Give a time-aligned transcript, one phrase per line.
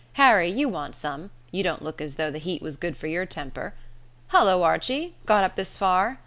[0.13, 3.23] Harry, you want some; you don't look as though the heat was good for your
[3.23, 3.75] temper.
[4.29, 5.13] Hullo, Archie!
[5.27, 6.17] Got up this far.